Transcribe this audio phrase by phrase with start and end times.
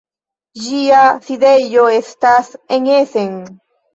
[0.67, 3.37] Ĝia sidejo estas en Essen.